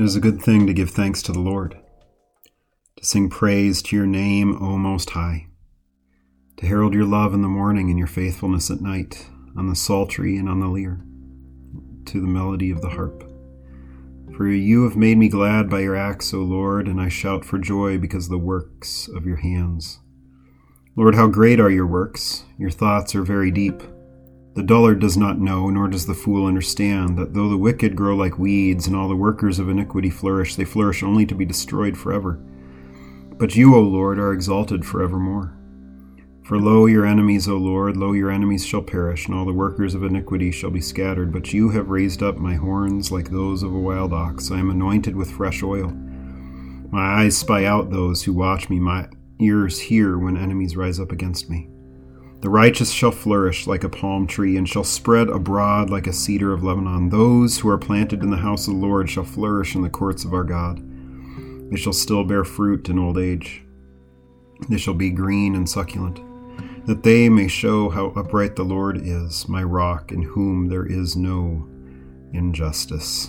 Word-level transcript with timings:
It 0.00 0.04
is 0.04 0.16
a 0.16 0.20
good 0.20 0.40
thing 0.40 0.66
to 0.66 0.72
give 0.72 0.88
thanks 0.88 1.20
to 1.24 1.32
the 1.32 1.40
Lord, 1.40 1.78
to 2.96 3.04
sing 3.04 3.28
praise 3.28 3.82
to 3.82 3.96
your 3.96 4.06
name, 4.06 4.56
O 4.56 4.78
Most 4.78 5.10
High, 5.10 5.48
to 6.56 6.64
herald 6.64 6.94
your 6.94 7.04
love 7.04 7.34
in 7.34 7.42
the 7.42 7.48
morning 7.48 7.90
and 7.90 7.98
your 7.98 8.08
faithfulness 8.08 8.70
at 8.70 8.80
night, 8.80 9.26
on 9.58 9.68
the 9.68 9.76
psaltery 9.76 10.38
and 10.38 10.48
on 10.48 10.58
the 10.58 10.68
lyre, 10.68 11.04
to 12.06 12.18
the 12.18 12.26
melody 12.26 12.70
of 12.70 12.80
the 12.80 12.88
harp. 12.88 13.30
For 14.34 14.48
you 14.48 14.84
have 14.84 14.96
made 14.96 15.18
me 15.18 15.28
glad 15.28 15.68
by 15.68 15.80
your 15.80 15.96
acts, 15.96 16.32
O 16.32 16.38
Lord, 16.38 16.88
and 16.88 16.98
I 16.98 17.10
shout 17.10 17.44
for 17.44 17.58
joy 17.58 17.98
because 17.98 18.24
of 18.24 18.30
the 18.30 18.38
works 18.38 19.06
of 19.06 19.26
your 19.26 19.36
hands. 19.36 20.00
Lord, 20.96 21.14
how 21.14 21.26
great 21.26 21.60
are 21.60 21.70
your 21.70 21.86
works! 21.86 22.46
Your 22.58 22.70
thoughts 22.70 23.14
are 23.14 23.22
very 23.22 23.50
deep. 23.50 23.82
The 24.60 24.66
dullard 24.66 25.00
does 25.00 25.16
not 25.16 25.40
know, 25.40 25.70
nor 25.70 25.88
does 25.88 26.04
the 26.04 26.12
fool 26.12 26.44
understand, 26.44 27.16
that 27.16 27.32
though 27.32 27.48
the 27.48 27.56
wicked 27.56 27.96
grow 27.96 28.14
like 28.14 28.38
weeds, 28.38 28.86
and 28.86 28.94
all 28.94 29.08
the 29.08 29.16
workers 29.16 29.58
of 29.58 29.70
iniquity 29.70 30.10
flourish, 30.10 30.54
they 30.54 30.66
flourish 30.66 31.02
only 31.02 31.24
to 31.24 31.34
be 31.34 31.46
destroyed 31.46 31.96
forever. 31.96 32.38
But 33.38 33.56
you, 33.56 33.74
O 33.74 33.80
Lord, 33.80 34.18
are 34.18 34.34
exalted 34.34 34.84
forevermore. 34.84 35.56
For 36.44 36.58
lo, 36.58 36.84
your 36.84 37.06
enemies, 37.06 37.48
O 37.48 37.56
Lord, 37.56 37.96
lo, 37.96 38.12
your 38.12 38.30
enemies 38.30 38.66
shall 38.66 38.82
perish, 38.82 39.26
and 39.26 39.34
all 39.34 39.46
the 39.46 39.52
workers 39.54 39.94
of 39.94 40.04
iniquity 40.04 40.50
shall 40.50 40.70
be 40.70 40.82
scattered. 40.82 41.32
But 41.32 41.54
you 41.54 41.70
have 41.70 41.88
raised 41.88 42.22
up 42.22 42.36
my 42.36 42.56
horns 42.56 43.10
like 43.10 43.30
those 43.30 43.62
of 43.62 43.72
a 43.72 43.78
wild 43.78 44.12
ox. 44.12 44.50
I 44.50 44.58
am 44.58 44.68
anointed 44.68 45.16
with 45.16 45.30
fresh 45.30 45.62
oil. 45.62 45.88
My 46.90 47.22
eyes 47.22 47.34
spy 47.34 47.64
out 47.64 47.88
those 47.88 48.24
who 48.24 48.34
watch 48.34 48.68
me, 48.68 48.78
my 48.78 49.08
ears 49.40 49.80
hear 49.80 50.18
when 50.18 50.36
enemies 50.36 50.76
rise 50.76 51.00
up 51.00 51.12
against 51.12 51.48
me. 51.48 51.70
The 52.40 52.48
righteous 52.48 52.90
shall 52.90 53.10
flourish 53.10 53.66
like 53.66 53.84
a 53.84 53.88
palm 53.88 54.26
tree, 54.26 54.56
and 54.56 54.66
shall 54.66 54.84
spread 54.84 55.28
abroad 55.28 55.90
like 55.90 56.06
a 56.06 56.12
cedar 56.12 56.52
of 56.52 56.64
Lebanon. 56.64 57.10
Those 57.10 57.58
who 57.58 57.68
are 57.68 57.76
planted 57.76 58.22
in 58.22 58.30
the 58.30 58.38
house 58.38 58.66
of 58.66 58.74
the 58.74 58.80
Lord 58.80 59.10
shall 59.10 59.24
flourish 59.24 59.74
in 59.74 59.82
the 59.82 59.90
courts 59.90 60.24
of 60.24 60.32
our 60.32 60.44
God. 60.44 60.82
They 61.70 61.76
shall 61.76 61.92
still 61.92 62.24
bear 62.24 62.44
fruit 62.44 62.88
in 62.88 62.98
old 62.98 63.18
age. 63.18 63.62
They 64.68 64.78
shall 64.78 64.94
be 64.94 65.10
green 65.10 65.54
and 65.54 65.68
succulent, 65.68 66.20
that 66.86 67.02
they 67.02 67.28
may 67.28 67.46
show 67.46 67.90
how 67.90 68.06
upright 68.16 68.56
the 68.56 68.64
Lord 68.64 69.00
is, 69.02 69.46
my 69.48 69.62
rock, 69.62 70.10
in 70.10 70.22
whom 70.22 70.68
there 70.68 70.86
is 70.86 71.16
no 71.16 71.68
injustice. 72.32 73.28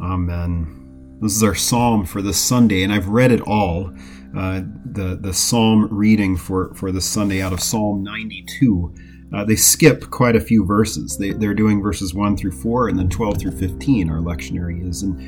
Amen. 0.00 0.83
This 1.20 1.36
is 1.36 1.42
our 1.42 1.54
psalm 1.54 2.04
for 2.04 2.20
this 2.20 2.38
Sunday, 2.38 2.82
and 2.82 2.92
I've 2.92 3.08
read 3.08 3.32
it 3.32 3.40
all. 3.42 3.92
Uh, 4.36 4.62
the 4.84 5.16
the 5.20 5.32
psalm 5.32 5.88
reading 5.90 6.36
for 6.36 6.74
for 6.74 6.90
this 6.90 7.04
Sunday 7.04 7.40
out 7.40 7.52
of 7.52 7.60
Psalm 7.60 8.02
92. 8.02 8.94
Uh, 9.34 9.44
they 9.44 9.56
skip 9.56 10.10
quite 10.10 10.36
a 10.36 10.40
few 10.40 10.64
verses. 10.64 11.16
They, 11.16 11.30
they're 11.30 11.54
doing 11.54 11.82
verses 11.82 12.14
1 12.14 12.36
through 12.36 12.52
4 12.52 12.88
and 12.88 12.98
then 12.98 13.08
12 13.08 13.38
through 13.38 13.58
15, 13.58 14.08
our 14.08 14.18
lectionary 14.18 14.86
is. 14.88 15.02
And, 15.02 15.18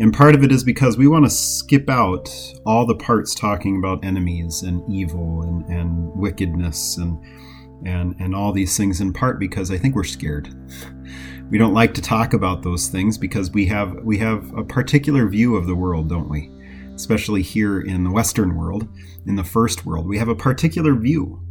and 0.00 0.14
part 0.14 0.34
of 0.34 0.42
it 0.42 0.50
is 0.50 0.64
because 0.64 0.96
we 0.96 1.06
want 1.06 1.26
to 1.26 1.30
skip 1.30 1.90
out 1.90 2.30
all 2.64 2.86
the 2.86 2.94
parts 2.94 3.34
talking 3.34 3.76
about 3.76 4.02
enemies 4.02 4.62
and 4.62 4.82
evil 4.90 5.42
and, 5.42 5.66
and 5.66 6.10
wickedness 6.14 6.96
and, 6.96 7.22
and, 7.84 8.14
and 8.18 8.34
all 8.34 8.52
these 8.52 8.78
things, 8.78 9.02
in 9.02 9.12
part 9.12 9.38
because 9.38 9.70
I 9.70 9.76
think 9.76 9.94
we're 9.94 10.04
scared. 10.04 10.48
We 11.50 11.58
don't 11.58 11.74
like 11.74 11.94
to 11.94 12.02
talk 12.02 12.32
about 12.32 12.62
those 12.62 12.88
things 12.88 13.18
because 13.18 13.50
we 13.50 13.66
have, 13.66 13.94
we 14.02 14.18
have 14.18 14.56
a 14.56 14.64
particular 14.64 15.28
view 15.28 15.56
of 15.56 15.66
the 15.66 15.74
world, 15.74 16.08
don't 16.08 16.28
we? 16.28 16.50
especially 17.00 17.40
here 17.40 17.80
in 17.80 18.04
the 18.04 18.10
Western 18.10 18.54
world, 18.54 18.86
in 19.26 19.34
the 19.34 19.44
first 19.44 19.86
world, 19.86 20.06
we 20.06 20.18
have 20.18 20.28
a 20.28 20.34
particular 20.34 20.94
view 20.94 21.42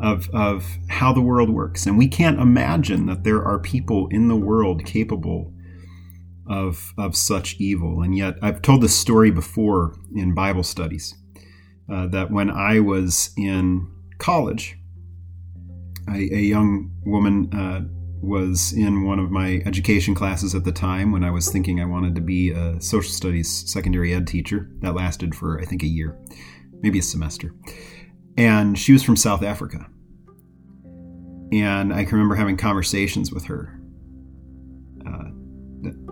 of, 0.00 0.28
of 0.30 0.66
how 0.88 1.12
the 1.12 1.20
world 1.20 1.50
works. 1.50 1.86
And 1.86 1.96
we 1.96 2.08
can't 2.08 2.40
imagine 2.40 3.06
that 3.06 3.22
there 3.22 3.44
are 3.44 3.60
people 3.60 4.08
in 4.08 4.26
the 4.26 4.36
world 4.36 4.84
capable 4.84 5.52
of, 6.48 6.92
of 6.98 7.16
such 7.16 7.54
evil. 7.60 8.02
And 8.02 8.16
yet, 8.16 8.34
I've 8.42 8.60
told 8.60 8.82
this 8.82 8.96
story 8.96 9.30
before 9.30 9.94
in 10.16 10.34
Bible 10.34 10.64
studies 10.64 11.14
uh, 11.88 12.08
that 12.08 12.32
when 12.32 12.50
I 12.50 12.80
was 12.80 13.30
in 13.36 13.88
college, 14.18 14.76
a, 16.08 16.18
a 16.18 16.40
young 16.40 16.90
woman 17.06 17.54
uh, 17.54 17.82
was 18.22 18.72
in 18.72 19.04
one 19.04 19.18
of 19.18 19.30
my 19.30 19.62
education 19.64 20.14
classes 20.14 20.54
at 20.54 20.64
the 20.64 20.72
time 20.72 21.12
when 21.12 21.24
I 21.24 21.30
was 21.30 21.50
thinking 21.50 21.80
I 21.80 21.84
wanted 21.84 22.14
to 22.16 22.20
be 22.20 22.50
a 22.50 22.80
social 22.80 23.12
studies 23.12 23.48
secondary 23.70 24.12
ed 24.14 24.26
teacher. 24.26 24.70
That 24.80 24.94
lasted 24.94 25.34
for, 25.34 25.60
I 25.60 25.64
think, 25.64 25.82
a 25.82 25.86
year, 25.86 26.18
maybe 26.82 26.98
a 26.98 27.02
semester. 27.02 27.54
And 28.36 28.78
she 28.78 28.92
was 28.92 29.02
from 29.02 29.16
South 29.16 29.42
Africa. 29.42 29.86
And 31.52 31.92
I 31.92 32.04
can 32.04 32.14
remember 32.14 32.34
having 32.34 32.56
conversations 32.56 33.32
with 33.32 33.44
her. 33.46 33.80
Uh, 35.06 35.30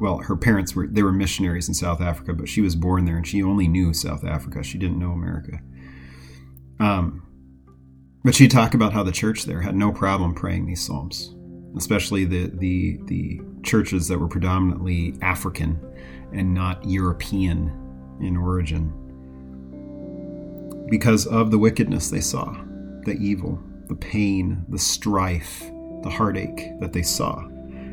well, 0.00 0.18
her 0.18 0.36
parents 0.36 0.74
were 0.74 0.86
they 0.86 1.02
were 1.02 1.12
missionaries 1.12 1.68
in 1.68 1.74
South 1.74 2.00
Africa, 2.00 2.32
but 2.32 2.48
she 2.48 2.60
was 2.60 2.76
born 2.76 3.04
there 3.04 3.16
and 3.16 3.26
she 3.26 3.42
only 3.42 3.68
knew 3.68 3.92
South 3.92 4.24
Africa. 4.24 4.62
She 4.62 4.78
didn't 4.78 4.98
know 4.98 5.10
America. 5.10 5.60
Um, 6.78 7.22
but 8.24 8.34
she 8.34 8.48
talked 8.48 8.74
about 8.74 8.92
how 8.92 9.02
the 9.02 9.12
church 9.12 9.44
there 9.44 9.60
had 9.60 9.76
no 9.76 9.92
problem 9.92 10.34
praying 10.34 10.66
these 10.66 10.84
psalms 10.84 11.35
especially 11.76 12.24
the, 12.24 12.50
the, 12.54 12.98
the 13.04 13.40
churches 13.62 14.08
that 14.08 14.18
were 14.18 14.28
predominantly 14.28 15.14
African 15.22 15.78
and 16.32 16.54
not 16.54 16.84
European 16.88 17.70
in 18.20 18.36
origin. 18.36 18.92
Because 20.90 21.26
of 21.26 21.50
the 21.50 21.58
wickedness 21.58 22.10
they 22.10 22.20
saw, 22.20 22.52
the 23.04 23.16
evil, 23.20 23.62
the 23.88 23.94
pain, 23.94 24.64
the 24.68 24.78
strife, 24.78 25.64
the 26.02 26.10
heartache 26.10 26.78
that 26.80 26.92
they 26.92 27.02
saw. 27.02 27.44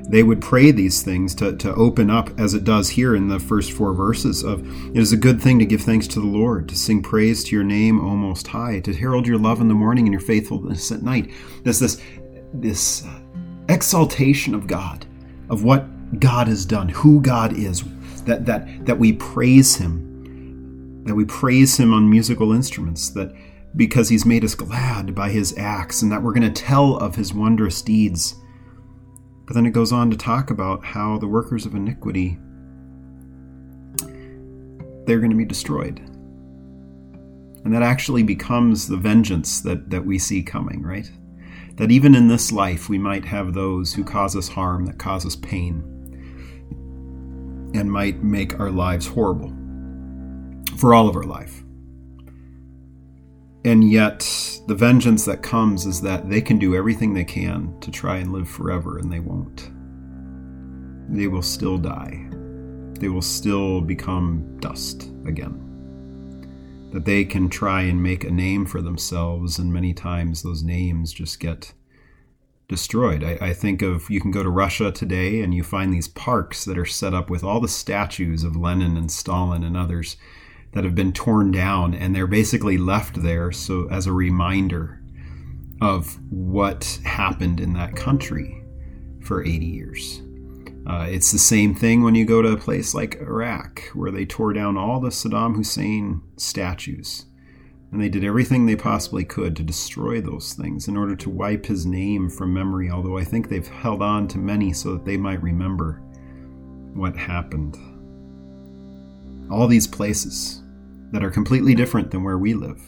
They 0.09 0.23
would 0.23 0.41
pray 0.41 0.71
these 0.71 1.01
things 1.01 1.33
to, 1.35 1.55
to 1.57 1.73
open 1.75 2.09
up, 2.09 2.37
as 2.37 2.53
it 2.53 2.65
does 2.65 2.89
here 2.89 3.15
in 3.15 3.29
the 3.29 3.39
first 3.39 3.71
four 3.71 3.93
verses, 3.93 4.43
of 4.43 4.59
it 4.89 4.97
is 4.97 5.13
a 5.13 5.17
good 5.17 5.41
thing 5.41 5.59
to 5.59 5.65
give 5.65 5.81
thanks 5.81 6.07
to 6.09 6.19
the 6.19 6.27
Lord, 6.27 6.67
to 6.69 6.75
sing 6.75 7.01
praise 7.01 7.43
to 7.45 7.55
your 7.55 7.63
name, 7.63 8.01
O 8.01 8.15
Most 8.15 8.47
High, 8.47 8.81
to 8.81 8.93
herald 8.93 9.25
your 9.25 9.37
love 9.37 9.61
in 9.61 9.69
the 9.69 9.73
morning 9.73 10.05
and 10.05 10.13
your 10.13 10.21
faithfulness 10.21 10.91
at 10.91 11.03
night. 11.03 11.31
There's 11.63 11.79
this 11.79 12.01
this 12.53 13.05
exaltation 13.73 14.53
of 14.55 14.67
God, 14.67 15.05
of 15.49 15.63
what 15.63 16.19
God 16.19 16.47
has 16.47 16.65
done, 16.65 16.89
who 16.89 17.21
God 17.21 17.53
is, 17.53 17.83
that 18.25 18.45
that 18.45 18.85
that 18.85 18.99
we 18.99 19.13
praise 19.13 19.75
him, 19.75 21.03
that 21.05 21.15
we 21.15 21.25
praise 21.25 21.77
him 21.77 21.93
on 21.93 22.09
musical 22.09 22.53
instruments, 22.53 23.09
that 23.09 23.33
because 23.75 24.09
he's 24.09 24.25
made 24.25 24.43
us 24.43 24.55
glad 24.55 25.15
by 25.15 25.29
his 25.29 25.57
acts, 25.57 26.01
and 26.01 26.11
that 26.11 26.21
we're 26.21 26.33
going 26.33 26.53
to 26.53 26.61
tell 26.61 26.97
of 26.97 27.15
his 27.15 27.33
wondrous 27.33 27.81
deeds. 27.81 28.35
But 29.45 29.55
then 29.55 29.65
it 29.65 29.71
goes 29.71 29.91
on 29.91 30.09
to 30.11 30.17
talk 30.17 30.51
about 30.51 30.85
how 30.85 31.17
the 31.17 31.27
workers 31.27 31.65
of 31.65 31.75
iniquity 31.75 32.37
they're 35.05 35.19
going 35.19 35.31
to 35.31 35.37
be 35.37 35.45
destroyed. 35.45 35.99
And 37.65 37.73
that 37.73 37.83
actually 37.83 38.23
becomes 38.23 38.87
the 38.87 38.97
vengeance 38.97 39.61
that, 39.61 39.89
that 39.89 40.05
we 40.05 40.19
see 40.19 40.43
coming, 40.43 40.81
right? 40.81 41.09
That 41.75 41.91
even 41.91 42.15
in 42.15 42.27
this 42.27 42.51
life 42.51 42.89
we 42.89 42.97
might 42.97 43.25
have 43.25 43.53
those 43.53 43.93
who 43.93 44.03
cause 44.03 44.35
us 44.35 44.47
harm, 44.47 44.85
that 44.85 44.99
cause 44.99 45.25
us 45.25 45.35
pain, 45.35 45.83
and 47.73 47.91
might 47.91 48.23
make 48.23 48.59
our 48.59 48.69
lives 48.69 49.07
horrible 49.07 49.51
for 50.77 50.93
all 50.93 51.09
of 51.09 51.15
our 51.15 51.23
life. 51.23 51.63
And 53.65 53.89
yet, 53.89 54.19
the 54.67 54.75
vengeance 54.75 55.25
that 55.25 55.41
comes 55.41 55.85
is 55.85 56.01
that 56.01 56.29
they 56.29 56.41
can 56.41 56.59
do 56.59 56.75
everything 56.75 57.13
they 57.13 57.23
can 57.23 57.79
to 57.79 57.91
try 57.91 58.17
and 58.17 58.33
live 58.33 58.49
forever, 58.49 58.97
and 58.97 59.11
they 59.11 59.19
won't. 59.21 59.71
They 61.09 61.27
will 61.27 61.41
still 61.41 61.77
die. 61.77 62.27
They 62.99 63.07
will 63.07 63.21
still 63.21 63.81
become 63.81 64.57
dust 64.59 65.09
again 65.25 65.72
that 66.93 67.05
they 67.05 67.25
can 67.25 67.49
try 67.49 67.81
and 67.81 68.03
make 68.03 68.23
a 68.23 68.29
name 68.29 68.67
for 68.67 68.79
themselves, 68.79 69.57
and 69.57 69.73
many 69.73 69.95
times 69.95 70.43
those 70.43 70.61
names 70.61 71.11
just 71.11 71.39
get 71.39 71.73
destroyed. 72.67 73.23
I, 73.23 73.47
I, 73.47 73.53
think 73.53 73.81
of 73.81 74.11
you 74.11 74.21
can 74.21 74.29
go 74.29 74.43
to 74.43 74.49
Russia 74.49 74.91
today 74.91 75.41
and 75.41 75.55
you 75.55 75.63
find 75.63 75.91
these 75.91 76.07
parks 76.07 76.63
that 76.65 76.77
are 76.77 76.85
set 76.85 77.13
up 77.15 77.31
with 77.31 77.43
all 77.43 77.59
the 77.59 77.67
statues 77.67 78.43
of 78.43 78.55
Lenin 78.55 78.95
and 78.95 79.11
Stalin 79.11 79.63
and 79.63 79.75
others 79.75 80.17
that 80.73 80.83
have 80.83 80.93
been 80.93 81.13
torn 81.13 81.51
down, 81.51 81.95
and 81.95 82.15
they're 82.15 82.27
basically 82.27 82.77
left 82.77 83.23
there 83.23 83.51
so 83.51 83.87
as 83.89 84.05
a 84.05 84.13
reminder 84.13 85.01
of 85.81 86.19
what 86.31 86.99
happened 87.03 87.59
in 87.59 87.73
that 87.73 87.95
country 87.95 88.63
for 89.19 89.43
80 89.43 89.65
years. 89.65 90.21
Uh, 90.85 91.07
it's 91.09 91.31
the 91.31 91.39
same 91.39 91.73
thing 91.73 92.03
when 92.03 92.15
you 92.15 92.25
go 92.25 92.41
to 92.41 92.49
a 92.49 92.57
place 92.57 92.93
like 92.93 93.21
Iraq, 93.21 93.81
where 93.93 94.11
they 94.11 94.25
tore 94.25 94.51
down 94.51 94.77
all 94.77 94.99
the 94.99 95.09
Saddam 95.09 95.55
Hussein 95.55 96.21
statues. 96.35 97.25
And 97.91 98.01
they 98.01 98.09
did 98.09 98.25
everything 98.25 98.65
they 98.65 98.75
possibly 98.75 99.23
could 99.23 99.55
to 99.55 99.63
destroy 99.63 100.19
those 100.19 100.53
things 100.53 100.87
in 100.87 100.97
order 100.97 101.15
to 101.15 101.29
wipe 101.29 101.65
his 101.65 101.85
name 101.85 102.29
from 102.29 102.53
memory, 102.53 102.89
although 102.89 103.17
I 103.17 103.23
think 103.23 103.47
they've 103.47 103.67
held 103.67 104.01
on 104.01 104.27
to 104.29 104.39
many 104.39 104.73
so 104.73 104.93
that 104.93 105.05
they 105.05 105.15
might 105.15 105.41
remember 105.41 106.01
what 106.93 107.15
happened. 107.15 107.77
All 109.51 109.67
these 109.67 109.87
places 109.87 110.63
that 111.11 111.23
are 111.23 111.29
completely 111.29 111.75
different 111.75 112.11
than 112.11 112.23
where 112.23 112.39
we 112.39 112.53
live 112.53 112.81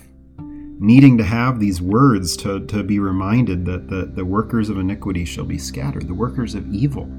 needing 0.77 1.17
to 1.17 1.23
have 1.23 1.57
these 1.57 1.81
words 1.81 2.35
to, 2.35 2.65
to 2.65 2.83
be 2.83 2.99
reminded 2.99 3.65
that 3.65 3.87
the, 3.87 4.11
the 4.13 4.25
workers 4.25 4.69
of 4.69 4.77
iniquity 4.77 5.23
shall 5.23 5.45
be 5.45 5.57
scattered, 5.57 6.05
the 6.05 6.13
workers 6.13 6.53
of 6.53 6.69
evil 6.73 7.09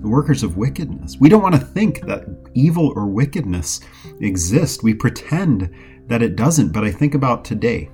the 0.00 0.08
workers 0.08 0.42
of 0.42 0.56
wickedness. 0.56 1.16
We 1.18 1.28
don't 1.28 1.42
want 1.42 1.54
to 1.54 1.60
think 1.60 2.02
that 2.02 2.24
evil 2.54 2.92
or 2.94 3.06
wickedness 3.06 3.80
exist. 4.20 4.82
We 4.82 4.94
pretend 4.94 5.74
that 6.06 6.22
it 6.22 6.36
doesn't. 6.36 6.72
But 6.72 6.84
I 6.84 6.90
think 6.90 7.14
about 7.14 7.44
today, 7.44 7.90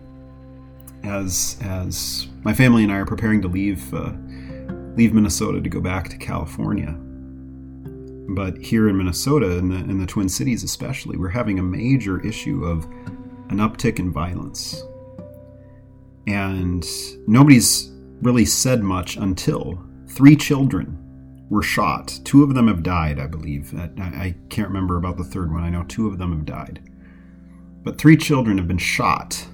as 1.02 1.58
as 1.62 2.28
my 2.42 2.52
family 2.52 2.82
and 2.82 2.92
I 2.92 2.96
are 2.96 3.06
preparing 3.06 3.40
to 3.42 3.48
leave 3.48 3.92
uh, 3.94 4.12
leave 4.96 5.14
Minnesota 5.14 5.60
to 5.60 5.68
go 5.68 5.80
back 5.80 6.08
to 6.10 6.16
California. 6.16 6.94
But 8.26 8.56
here 8.58 8.88
in 8.88 8.96
Minnesota, 8.96 9.58
in 9.58 9.68
the 9.68 9.76
in 9.76 9.98
the 9.98 10.06
Twin 10.06 10.28
Cities 10.28 10.62
especially, 10.62 11.16
we're 11.16 11.28
having 11.28 11.58
a 11.58 11.62
major 11.62 12.24
issue 12.26 12.64
of 12.64 12.84
an 13.50 13.58
uptick 13.58 13.98
in 13.98 14.12
violence, 14.12 14.82
and 16.26 16.86
nobody's 17.26 17.90
really 18.22 18.44
said 18.44 18.82
much 18.82 19.16
until 19.16 19.82
three 20.08 20.36
children 20.36 21.03
were 21.50 21.62
shot. 21.62 22.20
Two 22.25 22.43
of 22.43 22.55
them 22.55 22.69
have 22.69 22.82
died, 22.82 23.19
I 23.19 23.26
believe. 23.26 23.75
I, 23.79 23.91
I 23.99 24.35
can't 24.49 24.69
remember 24.69 24.96
about 24.96 25.17
the 25.17 25.25
third 25.25 25.52
one. 25.52 25.62
I 25.62 25.70
know 25.70 25.85
two 25.85 26.06
of 26.06 26.19
them 26.19 26.32
have 26.32 26.44
died. 26.44 26.81
But 27.82 27.99
three 27.99 28.17
children 28.17 28.58
have 28.58 28.69
been 28.69 28.79
shot 28.79 29.46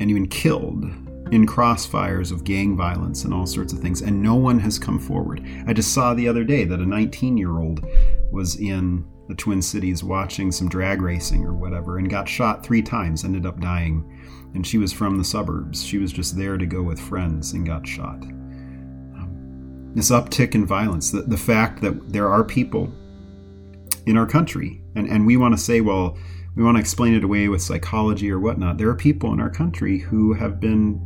and 0.00 0.10
even 0.10 0.26
killed 0.28 0.84
in 1.32 1.46
crossfires 1.46 2.30
of 2.30 2.44
gang 2.44 2.76
violence 2.76 3.24
and 3.24 3.34
all 3.34 3.46
sorts 3.46 3.72
of 3.72 3.80
things, 3.80 4.00
and 4.00 4.22
no 4.22 4.34
one 4.34 4.58
has 4.58 4.78
come 4.78 4.98
forward. 4.98 5.44
I 5.66 5.72
just 5.72 5.92
saw 5.92 6.14
the 6.14 6.28
other 6.28 6.44
day 6.44 6.64
that 6.64 6.80
a 6.80 6.86
19 6.86 7.36
year 7.36 7.58
old 7.58 7.84
was 8.30 8.56
in 8.56 9.04
the 9.28 9.34
Twin 9.34 9.60
Cities 9.60 10.04
watching 10.04 10.52
some 10.52 10.68
drag 10.68 11.02
racing 11.02 11.44
or 11.44 11.52
whatever 11.52 11.98
and 11.98 12.08
got 12.08 12.28
shot 12.28 12.64
three 12.64 12.82
times, 12.82 13.24
ended 13.24 13.44
up 13.44 13.60
dying. 13.60 14.12
And 14.54 14.66
she 14.66 14.78
was 14.78 14.92
from 14.92 15.18
the 15.18 15.24
suburbs. 15.24 15.84
She 15.84 15.98
was 15.98 16.12
just 16.12 16.36
there 16.36 16.56
to 16.56 16.64
go 16.64 16.82
with 16.82 17.00
friends 17.00 17.52
and 17.52 17.66
got 17.66 17.86
shot 17.86 18.22
this 19.96 20.10
uptick 20.10 20.54
in 20.54 20.66
violence, 20.66 21.10
the, 21.10 21.22
the 21.22 21.38
fact 21.38 21.80
that 21.80 22.12
there 22.12 22.28
are 22.28 22.44
people 22.44 22.92
in 24.04 24.18
our 24.18 24.26
country, 24.26 24.82
and, 24.94 25.08
and 25.08 25.26
we 25.26 25.38
want 25.38 25.56
to 25.56 25.60
say, 25.60 25.80
well, 25.80 26.18
we 26.54 26.62
want 26.62 26.76
to 26.76 26.80
explain 26.80 27.14
it 27.14 27.24
away 27.24 27.48
with 27.48 27.62
psychology 27.62 28.30
or 28.30 28.38
whatnot. 28.38 28.76
There 28.76 28.90
are 28.90 28.94
people 28.94 29.32
in 29.32 29.40
our 29.40 29.48
country 29.48 29.98
who 29.98 30.34
have 30.34 30.60
been 30.60 31.00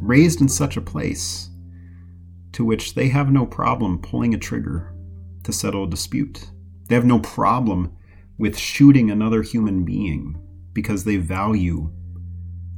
raised 0.00 0.40
in 0.40 0.48
such 0.48 0.78
a 0.78 0.80
place 0.80 1.50
to 2.52 2.64
which 2.64 2.94
they 2.94 3.08
have 3.08 3.30
no 3.30 3.44
problem 3.44 4.00
pulling 4.00 4.32
a 4.32 4.38
trigger 4.38 4.94
to 5.44 5.52
settle 5.52 5.84
a 5.84 5.90
dispute. 5.90 6.50
They 6.88 6.94
have 6.94 7.04
no 7.04 7.20
problem 7.20 7.94
with 8.38 8.58
shooting 8.58 9.10
another 9.10 9.42
human 9.42 9.84
being 9.84 10.40
because 10.72 11.04
they 11.04 11.18
value 11.18 11.92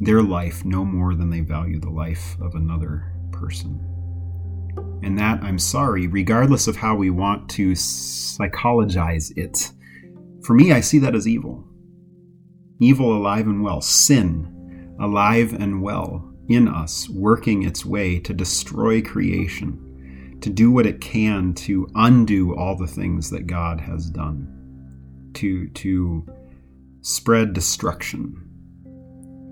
their 0.00 0.22
life 0.22 0.64
no 0.64 0.84
more 0.84 1.14
than 1.14 1.30
they 1.30 1.40
value 1.40 1.78
the 1.78 1.90
life 1.90 2.36
of 2.40 2.56
another 2.56 3.12
person. 3.30 3.94
And 5.03 5.19
that, 5.19 5.43
I'm 5.43 5.59
sorry, 5.59 6.06
regardless 6.06 6.67
of 6.67 6.76
how 6.76 6.97
we 6.97 7.11
want 7.11 7.49
to 7.50 7.73
psychologize 7.73 9.31
it, 9.37 9.71
for 10.43 10.55
me, 10.55 10.73
I 10.73 10.81
see 10.81 10.99
that 11.00 11.15
as 11.15 11.29
evil. 11.29 11.65
Evil 12.81 13.17
alive 13.17 13.47
and 13.47 13.62
well, 13.62 13.81
sin 13.81 14.97
alive 15.00 15.53
and 15.53 15.82
well 15.82 16.31
in 16.49 16.69
us, 16.69 17.09
working 17.09 17.62
its 17.62 17.85
way 17.85 18.19
to 18.21 18.35
destroy 18.35 19.00
creation, 19.00 20.38
to 20.41 20.50
do 20.50 20.71
what 20.71 20.87
it 20.87 21.00
can 21.00 21.55
to 21.55 21.88
undo 21.94 22.55
all 22.56 22.76
the 22.76 22.87
things 22.87 23.31
that 23.31 23.47
God 23.47 23.81
has 23.81 24.11
done, 24.11 25.31
to, 25.35 25.69
to 25.69 26.26
spread 27.00 27.53
destruction 27.53 28.41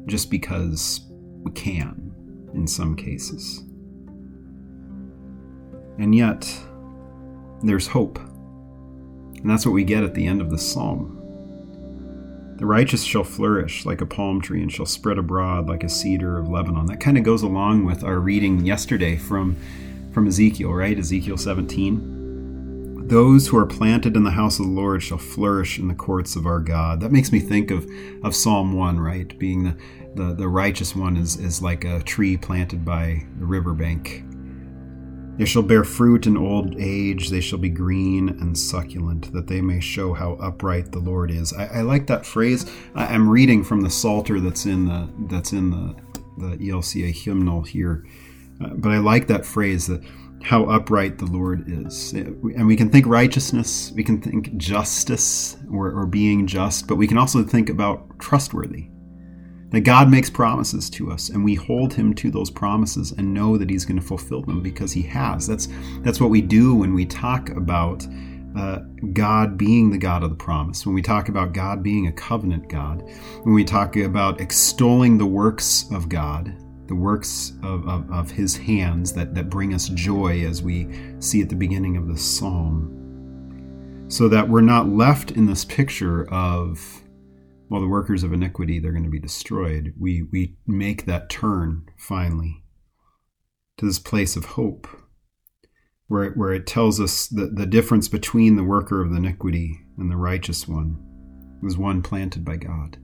just 0.07 0.31
because 0.31 1.01
we 1.43 1.53
can 1.53 2.13
in 2.55 2.67
some 2.67 2.95
cases. 2.97 3.63
And 5.99 6.15
yet, 6.15 6.49
there's 7.63 7.87
hope. 7.89 8.19
And 8.19 9.51
that's 9.51 9.67
what 9.67 9.73
we 9.73 9.85
get 9.85 10.05
at 10.05 10.15
the 10.15 10.27
end 10.27 10.41
of 10.41 10.51
the 10.51 10.59
psalm. 10.59 11.19
The 12.57 12.67
righteous 12.67 13.03
shall 13.03 13.25
flourish 13.25 13.85
like 13.85 14.01
a 14.01 14.07
palm 14.07 14.41
tree 14.41 14.63
and 14.63 14.71
shall 14.71 14.87
spread 14.87 15.19
abroad 15.19 15.69
like 15.69 15.83
a 15.83 15.89
cedar 15.89 16.39
of 16.39 16.49
Lebanon. 16.49 16.87
That 16.87 17.01
kind 17.01 17.19
of 17.19 17.25
goes 17.25 17.43
along 17.43 17.85
with 17.85 18.05
our 18.05 18.21
reading 18.21 18.65
yesterday 18.65 19.17
from, 19.17 19.57
from 20.13 20.29
Ezekiel, 20.29 20.73
right? 20.73 20.97
Ezekiel 20.97 21.37
17. 21.37 23.09
Those 23.09 23.49
who 23.49 23.59
are 23.59 23.67
planted 23.67 24.17
in 24.17 24.23
the 24.23 24.31
house 24.31 24.61
of 24.61 24.67
the 24.67 24.73
Lord 24.73 25.03
shall 25.03 25.19
flourish 25.19 25.79
in 25.79 25.89
the 25.89 25.95
courts 25.95 26.37
of 26.37 26.47
our 26.47 26.61
God. 26.61 27.01
That 27.01 27.11
makes 27.11 27.33
me 27.33 27.41
think 27.41 27.73
of, 27.73 27.85
of 28.23 28.35
Psalm 28.35 28.75
1, 28.75 29.01
right? 29.01 29.37
Being 29.41 29.65
the, 29.65 29.77
the, 30.15 30.35
the 30.35 30.49
righteous 30.49 30.95
one 30.95 31.17
is, 31.17 31.37
is 31.37 31.63
like 31.63 31.85
a 31.85 32.01
tree 32.05 32.37
planted 32.37 32.85
by 32.85 33.27
the 33.39 33.45
riverbank 33.45 34.23
they 35.39 35.45
shall 35.47 35.63
bear 35.63 35.85
fruit 35.85 36.27
in 36.27 36.37
old 36.37 36.77
age, 36.79 37.31
they 37.31 37.41
shall 37.41 37.59
be 37.59 37.71
green 37.71 38.29
and 38.29 38.57
succulent, 38.57 39.33
that 39.33 39.47
they 39.47 39.61
may 39.61 39.81
show 39.81 40.13
how 40.13 40.35
upright 40.35 40.93
the 40.93 40.99
Lord 40.99 41.31
is. 41.31 41.53
I, 41.53 41.65
I 41.67 41.81
like 41.83 42.07
that 42.09 42.27
phrase. 42.27 42.71
I, 42.95 43.15
am 43.15 43.29
reading 43.29 43.65
from 43.65 43.81
the 43.81 43.91
Psalter 43.91 44.41
that's 44.41 44.67
in 44.67 44.87
the 44.87 45.09
that's 45.29 45.53
in 45.53 45.71
the, 45.71 45.97
the 46.39 46.57
ELCA 46.57 47.13
hymnal 47.13 47.63
here. 47.63 48.07
Uh, 48.63 48.69
but 48.75 48.93
I 48.93 48.99
like 48.99 49.27
that 49.29 49.47
phrase 49.47 49.87
that 49.87 50.03
how 50.43 50.65
upright 50.65 51.19
the 51.19 51.27
Lord 51.27 51.65
is. 51.69 52.13
And 52.13 52.67
we 52.67 52.77
can 52.77 52.91
think 52.91 53.07
righteousness, 53.07 53.93
we 53.95 54.03
can 54.03 54.21
think 54.21 54.57
justice 54.57 55.57
or, 55.73 55.91
or 55.93 56.07
being 56.07 56.47
just, 56.47 56.89
but 56.89 56.97
we 56.97 57.07
can 57.07 57.17
also 57.17 57.45
think 57.45 57.71
about 57.71 58.19
trustworthy 58.19 58.89
that 59.73 59.81
God 59.81 60.11
makes 60.11 60.31
promises 60.31 60.89
to 60.91 61.11
us 61.11 61.31
and 61.31 61.45
we 61.45 61.55
hold 61.55 61.95
him 61.95 62.15
to 62.15 62.31
those 62.31 62.51
promises 62.51 63.13
and 63.13 63.35
know 63.35 63.57
that 63.57 63.71
he's 63.71 63.85
going 63.85 63.99
to 63.99 64.07
fulfill 64.07 64.43
them 64.43 64.63
because 64.63 64.93
he 64.93 65.03
has. 65.03 65.47
That's 65.47 65.69
that's 66.01 66.21
what 66.21 66.31
we 66.31 66.41
do 66.41 66.75
when 66.75 66.95
we 66.95 67.07
talk 67.07 67.51
about 67.51 68.07
uh, 68.57 68.81
God 69.13 69.57
being 69.57 69.91
the 69.91 69.99
God 69.99 70.23
of 70.23 70.31
the 70.31 70.37
promise, 70.37 70.85
when 70.85 70.95
we 70.95 71.03
talk 71.03 71.29
about 71.29 71.55
God 71.55 71.83
being 71.83 72.07
a 72.07 72.13
covenant 72.13 72.69
God, 72.69 73.03
when 73.43 73.55
we 73.55 73.65
talk 73.65 73.97
about 73.97 74.41
extolling 74.41 75.17
the 75.17 75.27
works 75.27 75.87
of 75.91 76.09
God, 76.09 76.55
the 76.87 76.95
works 76.95 77.55
of, 77.63 77.89
of, 77.89 78.11
of 78.13 78.31
his 78.31 78.57
hands 78.57 79.13
that, 79.15 79.35
that 79.35 79.49
bring 79.49 79.73
us 79.73 79.89
joy 79.89 80.45
as 80.45 80.63
we 80.63 80.87
see 81.19 81.41
at 81.41 81.49
the 81.49 81.57
beginning 81.57 81.97
of 81.97 82.09
the 82.09 82.19
psalm, 82.19 82.99
so 84.09 84.29
that 84.29 84.47
we're 84.47 84.61
not 84.61 84.89
left 84.89 85.31
in 85.31 85.47
this 85.47 85.65
picture 85.65 86.29
of 86.31 87.02
well, 87.73 87.81
the 87.81 87.89
workers 87.89 88.23
of 88.23 88.35
iniquity, 88.35 88.79
they're 88.79 88.93
going 88.93 89.03
to 89.03 89.09
be 89.09 89.19
destroyed. 89.19 89.95
We, 89.99 90.25
we 90.31 90.57
make 90.67 91.07
that 91.07 91.31
turn 91.31 91.87
finally 91.97 92.65
to 93.79 93.87
this 93.87 93.99
place 93.99 94.37
of 94.37 94.45
hope 94.45 94.87
where 96.07 96.25
it, 96.25 96.37
where 96.37 96.53
it 96.53 96.67
tells 96.67 97.01
us 97.01 97.29
that 97.29 97.57
the 97.57 97.65
difference 97.65 98.09
between 98.09 98.57
the 98.57 98.63
worker 98.63 99.01
of 99.01 99.09
the 99.09 99.17
iniquity 99.17 99.81
and 99.97 100.11
the 100.11 100.19
righteous 100.19 100.69
one 100.69 100.99
was 101.63 101.79
one 101.79 102.03
planted 102.03 102.45
by 102.45 102.57
God. 102.57 102.99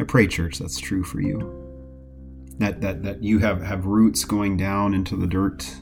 I 0.00 0.04
pray, 0.04 0.26
church, 0.26 0.58
that's 0.58 0.80
true 0.80 1.04
for 1.04 1.20
you. 1.20 1.38
That, 2.56 2.80
that, 2.80 3.02
that 3.02 3.22
you 3.22 3.40
have, 3.40 3.60
have 3.60 3.84
roots 3.84 4.24
going 4.24 4.56
down 4.56 4.94
into 4.94 5.14
the 5.14 5.26
dirt, 5.26 5.76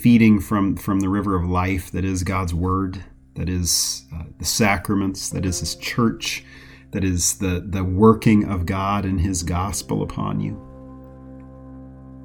feeding 0.00 0.40
from, 0.40 0.76
from 0.76 0.98
the 0.98 1.10
river 1.10 1.36
of 1.36 1.48
life 1.48 1.92
that 1.92 2.04
is 2.04 2.24
God's 2.24 2.54
word 2.54 3.04
that 3.34 3.48
is 3.48 4.04
uh, 4.14 4.24
the 4.38 4.44
sacraments, 4.44 5.28
that 5.30 5.44
is 5.44 5.60
His 5.60 5.76
church, 5.76 6.44
that 6.90 7.04
is 7.04 7.38
the, 7.38 7.64
the 7.66 7.84
working 7.84 8.44
of 8.44 8.66
God 8.66 9.04
and 9.04 9.20
His 9.20 9.42
gospel 9.42 10.02
upon 10.02 10.40
you. 10.40 10.60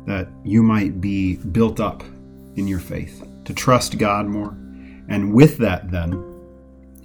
That 0.08 0.28
you 0.44 0.64
might 0.64 1.02
be 1.02 1.38
built 1.38 1.80
up 1.80 2.04
in 2.56 2.68
your 2.68 2.80
faith, 2.80 3.24
to 3.46 3.54
trust 3.54 3.98
God 3.98 4.26
more. 4.26 4.58
And 5.08 5.34
with 5.34 5.58
that, 5.60 5.92
then, 5.92 6.24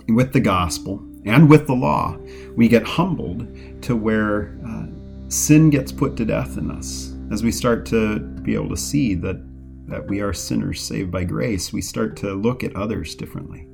with 0.08 0.32
the 0.32 0.40
gospel 0.40 1.02
and 1.24 1.50
with 1.50 1.66
the 1.66 1.74
law, 1.74 2.16
we 2.56 2.68
get 2.68 2.82
humbled 2.82 3.46
to 3.82 3.94
where 3.96 4.58
uh, 4.66 4.86
sin 5.28 5.70
gets 5.70 5.92
put 5.92 6.16
to 6.16 6.24
death 6.24 6.56
in 6.56 6.70
us. 6.70 7.14
As 7.30 7.42
we 7.42 7.52
start 7.52 7.86
to 7.86 8.18
be 8.18 8.54
able 8.54 8.70
to 8.70 8.76
see 8.76 9.14
that, 9.16 9.40
that 9.86 10.06
we 10.06 10.20
are 10.20 10.32
sinners 10.32 10.80
saved 10.80 11.10
by 11.10 11.24
grace, 11.24 11.72
we 11.72 11.82
start 11.82 12.16
to 12.18 12.32
look 12.34 12.64
at 12.64 12.74
others 12.74 13.14
differently. 13.14 13.66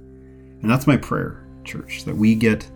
And 0.63 0.71
that's 0.71 0.87
my 0.87 0.97
prayer, 0.97 1.47
church, 1.65 2.05
that 2.05 2.17
we 2.17 2.35
get 2.35 2.71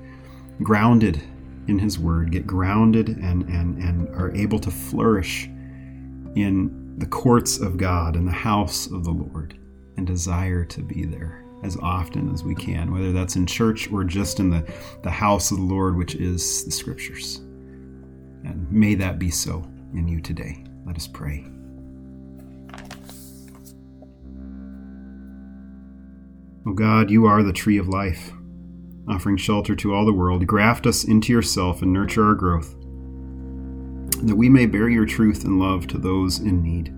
grounded 0.62 1.22
in 1.68 1.78
His 1.78 1.98
Word, 1.98 2.32
get 2.32 2.46
grounded 2.46 3.08
and, 3.08 3.42
and, 3.44 3.78
and 3.82 4.08
are 4.10 4.34
able 4.34 4.58
to 4.60 4.70
flourish 4.70 5.46
in 6.36 6.94
the 6.98 7.06
courts 7.06 7.58
of 7.58 7.76
God 7.76 8.16
and 8.16 8.26
the 8.28 8.32
house 8.32 8.86
of 8.86 9.04
the 9.04 9.10
Lord. 9.10 9.56
and 9.96 10.06
desire 10.06 10.64
to 10.64 10.80
be 10.80 11.04
there 11.04 11.44
as 11.62 11.76
often 11.82 12.32
as 12.32 12.42
we 12.42 12.54
can, 12.54 12.90
whether 12.90 13.12
that's 13.12 13.36
in 13.36 13.46
church 13.46 13.92
or 13.92 14.02
just 14.02 14.40
in 14.40 14.48
the, 14.48 14.64
the 15.02 15.10
house 15.10 15.50
of 15.50 15.58
the 15.58 15.62
Lord, 15.62 15.96
which 15.96 16.14
is 16.14 16.64
the 16.64 16.70
scriptures. 16.70 17.36
And 18.44 18.66
may 18.72 18.94
that 18.94 19.18
be 19.18 19.30
so 19.30 19.70
in 19.92 20.08
you 20.08 20.22
today. 20.22 20.64
Let 20.86 20.96
us 20.96 21.06
pray. 21.06 21.44
O 26.66 26.72
God, 26.74 27.10
you 27.10 27.26
are 27.26 27.42
the 27.42 27.52
tree 27.52 27.78
of 27.78 27.88
life, 27.88 28.32
offering 29.08 29.36
shelter 29.36 29.74
to 29.76 29.94
all 29.94 30.04
the 30.04 30.12
world. 30.12 30.46
Graft 30.46 30.86
us 30.86 31.04
into 31.04 31.32
yourself 31.32 31.82
and 31.82 31.92
nurture 31.92 32.24
our 32.24 32.34
growth, 32.34 32.76
that 34.26 34.36
we 34.36 34.48
may 34.48 34.66
bear 34.66 34.88
your 34.88 35.06
truth 35.06 35.44
and 35.44 35.58
love 35.58 35.86
to 35.86 35.98
those 35.98 36.38
in 36.38 36.62
need. 36.62 36.94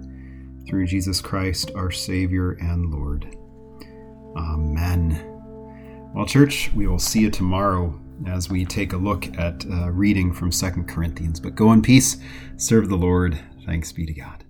Through 0.69 0.87
Jesus 0.87 1.21
Christ, 1.21 1.71
our 1.75 1.91
Savior 1.91 2.53
and 2.53 2.91
Lord. 2.91 3.37
Amen. 4.37 5.21
Well, 6.15 6.27
church, 6.27 6.71
we 6.75 6.87
will 6.87 6.99
see 6.99 7.21
you 7.21 7.31
tomorrow 7.31 8.01
as 8.27 8.49
we 8.49 8.65
take 8.65 8.93
a 8.93 8.97
look 8.97 9.27
at 9.39 9.65
reading 9.93 10.33
from 10.33 10.51
Second 10.53 10.89
Corinthians. 10.89 11.41
But 11.41 11.55
go 11.55 11.73
in 11.73 11.83
peace, 11.83 12.17
serve 12.57 12.89
the 12.89 12.97
Lord. 12.97 13.39
Thanks 13.67 13.93
be 13.93 14.07
to 14.07 14.13
God. 14.13 14.45